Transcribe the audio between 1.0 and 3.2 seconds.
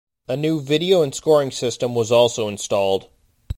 and scoring system was also installed.